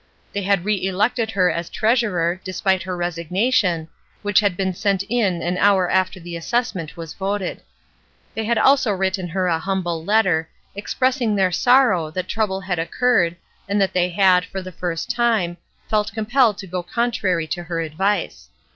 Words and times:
They 0.33 0.41
had 0.41 0.65
reelected 0.65 1.29
her 1.29 1.51
as 1.51 1.69
treasurer, 1.69 2.41
despite 2.43 2.81
her 2.81 2.97
resignation, 2.97 3.87
which 4.23 4.39
had 4.39 4.57
been 4.57 4.73
sent 4.73 5.03
in 5.09 5.43
an 5.43 5.59
hour 5.59 5.91
after 5.91 6.19
the 6.19 6.35
assessment 6.35 6.97
was 6.97 7.13
voted. 7.13 7.61
They 8.33 8.45
had 8.45 8.57
also 8.57 8.91
written 8.93 9.27
her 9.27 9.45
a 9.45 9.59
humble 9.59 10.03
letter, 10.03 10.49
expressing 10.75 11.35
their 11.35 11.51
sorrow 11.51 12.09
that 12.09 12.27
trouble 12.27 12.61
had 12.61 12.79
occurred 12.79 13.35
and 13.69 13.79
that 13.79 13.93
they 13.93 14.09
had, 14.09 14.43
for 14.43 14.63
the 14.63 14.71
first 14.71 15.11
time, 15.11 15.57
felt 15.87 16.11
compelled 16.13 16.57
to 16.57 16.65
go 16.65 16.81
contrary 16.81 17.45
to 17.49 17.61
her 17.65 17.79
advice. 17.79 18.49